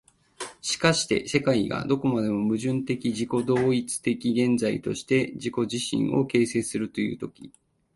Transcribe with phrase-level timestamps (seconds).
[0.63, 7.53] しかして世界がどこまでも矛盾的自己同一的現在として自己自身を形成するという時、